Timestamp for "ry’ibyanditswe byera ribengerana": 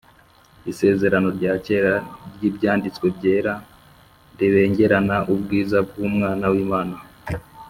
2.33-5.15